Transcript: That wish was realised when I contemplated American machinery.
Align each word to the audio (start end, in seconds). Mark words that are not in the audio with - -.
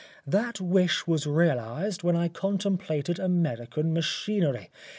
That 0.25 0.59
wish 0.59 1.05
was 1.05 1.27
realised 1.27 2.01
when 2.01 2.15
I 2.15 2.27
contemplated 2.27 3.19
American 3.19 3.93
machinery. 3.93 4.71